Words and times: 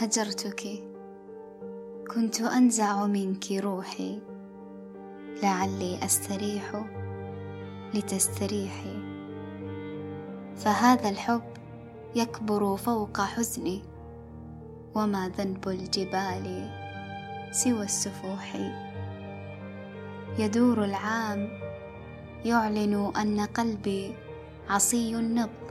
هجرتك. 0.00 0.62
كنت 2.14 2.40
أنزع 2.40 3.06
منك 3.06 3.52
روحي. 3.52 4.20
لعلي 5.42 6.04
أستريح 6.04 6.84
لتستريحي 7.94 8.98
فهذا 10.56 11.08
الحب 11.08 11.42
يكبر 12.14 12.76
فوق 12.76 13.20
حزني. 13.20 13.82
وما 14.94 15.28
ذنب 15.28 15.68
الجبال 15.68 16.70
سوى 17.50 17.82
السفوح. 17.82 18.56
يدور 20.38 20.84
العام 20.84 21.48
يعلن 22.44 23.12
أن 23.16 23.40
قلبي 23.40 24.14
عصي 24.68 25.16
النبض 25.16 25.70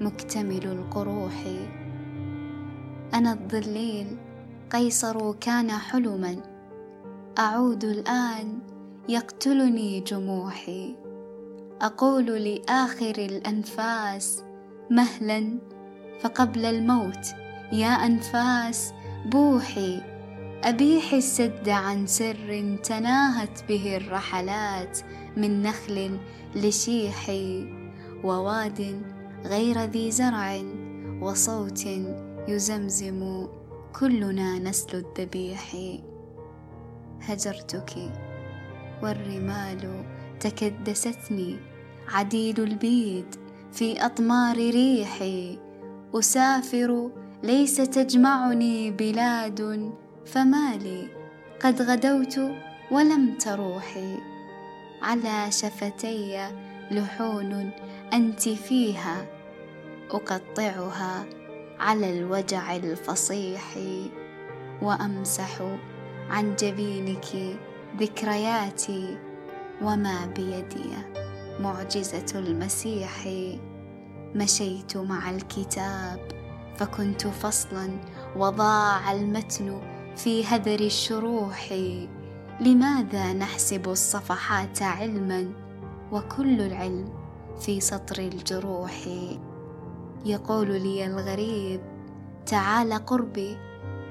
مكتمل 0.00 0.66
القروح. 0.66 1.44
أنا 3.14 3.32
الضليل 3.32 4.16
قيصر 4.70 5.32
كان 5.32 5.70
حلما. 5.70 6.36
أعود 7.38 7.84
الآن 7.84 8.58
يقتلني 9.08 10.00
جموحي. 10.00 10.96
أقول 11.80 12.26
لآخر 12.26 13.14
الأنفاس 13.18 14.42
مهلا 14.90 15.58
فقبل 16.20 16.64
الموت 16.64 17.26
يا 17.72 17.88
أنفاس 17.88 18.92
بوحي. 19.26 20.00
أبيح 20.64 21.12
السد 21.12 21.68
عن 21.68 22.06
سر 22.06 22.76
تناهت 22.82 23.64
به 23.68 23.96
الرحلات 23.96 24.98
من 25.36 25.62
نخل 25.62 26.18
لشيح 26.56 27.30
وواد 28.24 29.02
غير 29.44 29.78
ذي 29.78 30.10
زرع 30.10 30.62
وصوت 31.20 31.86
يزمزم 32.48 33.46
كلنا 34.00 34.58
نسل 34.58 34.96
الذبيح. 34.96 35.76
هجرتك 37.20 38.12
والرمال 39.02 40.04
تكدستني 40.40 41.56
عديد 42.08 42.58
البيد 42.60 43.34
في 43.72 44.06
أطمار 44.06 44.56
ريحي 44.56 45.58
أسافر 46.14 47.10
ليس 47.42 47.76
تجمعني 47.76 48.90
بلاد 48.90 49.92
فما 50.26 50.76
لي 50.76 51.08
قد 51.60 51.82
غدوت 51.82 52.40
ولم 52.90 53.38
تروحي 53.38 54.16
على 55.02 55.52
شفتي 55.52 56.48
لحون 56.90 57.70
أنت 58.12 58.48
فيها 58.48 59.26
أقطعها 60.10 61.24
على 61.80 62.18
الوجع 62.18 62.76
الفصيح 62.76 63.78
وأمسح 64.82 65.62
عن 66.30 66.56
جبينك 66.56 67.26
ذكرياتي 67.98 69.18
وما 69.82 70.26
بيدي 70.26 70.90
معجزة 71.60 72.26
المسيح. 72.34 73.28
مشيت 74.34 74.96
مع 74.96 75.30
الكتاب 75.30 76.28
فكنت 76.76 77.26
فصلا 77.26 77.90
وضاع 78.36 79.12
المتن 79.12 79.80
في 80.16 80.44
هدر 80.46 80.80
الشروح. 80.80 81.72
لماذا 82.60 83.32
نحسب 83.32 83.88
الصفحات 83.88 84.82
علما 84.82 85.52
وكل 86.12 86.60
العلم 86.60 87.12
في 87.60 87.80
سطر 87.80 88.18
الجروح؟ 88.18 89.08
يقول 90.24 90.82
لي 90.82 91.06
الغريب 91.06 91.80
تعال 92.46 92.92
قربي 92.92 93.56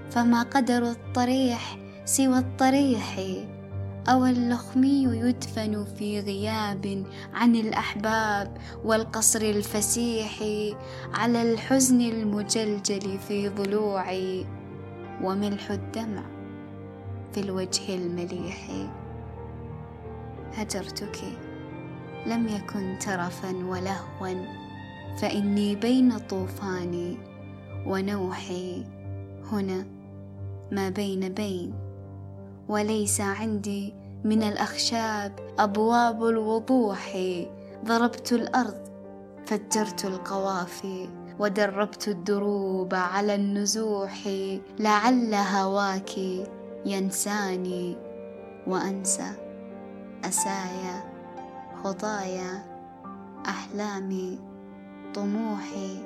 فما 0.10 0.44
قدر 0.44 0.84
الطريح 0.84 1.78
سوى 2.06 2.38
الطريح 2.38 3.20
أو 4.08 4.26
اللخمي 4.26 5.04
يدفن 5.04 5.86
في 5.86 6.20
غياب 6.20 7.06
عن 7.34 7.56
الأحباب 7.56 8.58
والقصر 8.84 9.42
الفسيح 9.42 10.44
على 11.14 11.54
الحزن 11.54 12.02
المجلجل 12.02 13.20
في 13.20 13.50
ضلوعي 13.50 14.46
وملح 15.24 15.72
الدمع 15.72 16.24
في 17.34 17.40
الوجه 17.40 17.96
المليح. 17.96 18.70
هجرتك 20.54 21.20
لم 22.26 22.48
يكن 22.48 22.98
ترفا 23.00 23.56
ولهوا. 23.66 24.63
فإني 25.18 25.76
بين 25.76 26.18
طوفاني 26.18 27.18
ونوحي 27.86 28.84
هنا 29.52 29.86
ما 30.72 30.90
بين 30.90 31.30
بين 31.30 31.74
وليس 32.70 33.22
عندي 33.22 33.94
من 34.24 34.44
الأخشاب 34.44 35.32
أبواب 35.60 36.24
الوضوح. 36.26 37.18
ضربت 37.86 38.34
الأرض 38.34 38.84
فجرت 39.46 40.06
القوافي 40.06 41.10
ودربت 41.40 42.08
الدروب 42.08 42.94
على 42.96 43.36
النزوح. 43.36 44.30
لعل 44.80 45.34
هواك 45.34 46.18
ينساني 46.86 47.98
وأنسى 48.68 49.32
أسايا 50.26 51.04
خطايا 51.84 52.64
أحلامي. 53.46 54.53
طموحي 55.16 55.98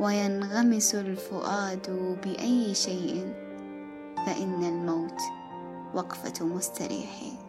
وينغمس 0.00 0.94
الفؤاد 0.94 2.16
بأي 2.24 2.74
شيء 2.74 3.34
فإن 4.26 4.64
الموت 4.64 5.20
وقفة 5.94 6.44
مستريح. 6.46 7.45